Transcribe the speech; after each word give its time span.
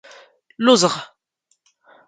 ⵍⵓⵥⵖ! 0.63 0.95